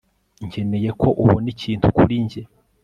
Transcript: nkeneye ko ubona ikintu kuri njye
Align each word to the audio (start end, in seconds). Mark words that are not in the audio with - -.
nkeneye 0.47 0.89
ko 1.01 1.07
ubona 1.23 1.47
ikintu 1.53 1.85
kuri 1.97 2.15
njye 2.23 2.41